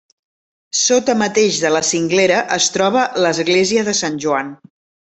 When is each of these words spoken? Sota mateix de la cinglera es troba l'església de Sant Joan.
Sota 0.79 1.15
mateix 1.19 1.59
de 1.65 1.71
la 1.75 1.83
cinglera 1.91 2.41
es 2.59 2.73
troba 2.79 3.07
l'església 3.27 3.89
de 3.93 3.99
Sant 4.05 4.23
Joan. 4.27 4.55